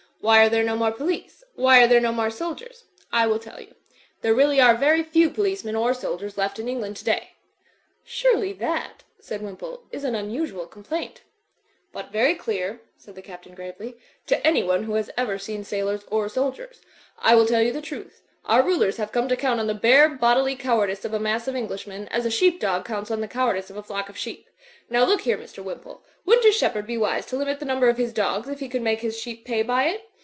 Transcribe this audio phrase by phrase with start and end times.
[0.23, 1.43] Why are there no more police?
[1.55, 2.83] Why are there no more sol diers?
[3.11, 3.73] I will tell you.
[4.21, 7.31] There really are very few policemen or soldiers left in England today."
[8.05, 10.83] u,y,uz«u by Google 296 THE FLYING INN "Surely, that/' said Wimpolc, "is an unusual com
[10.83, 11.21] plaint"
[11.91, 16.03] "But very dear/' said the Qiptain, gravely, "to any one who has ever seen sailors
[16.11, 16.81] or soldiers.
[17.17, 18.21] I will tell you the truth.
[18.45, 21.55] Our rulers have come to count on the bare bodily cowardice of a mass of
[21.55, 24.47] Englishmen, as a sheep dog cotmts on the cowardice of a flock of sheep.
[24.87, 25.63] Now, look here, Mr.
[25.63, 28.69] Wimpole, wouldn't a shepherd be wise to limit the number of his dogs if he
[28.69, 30.07] could make his sheep pay by it?